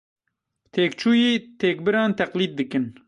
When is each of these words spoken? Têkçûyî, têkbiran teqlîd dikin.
Têkçûyî, 0.73 1.31
têkbiran 1.59 2.11
teqlîd 2.19 2.51
dikin. 2.59 2.85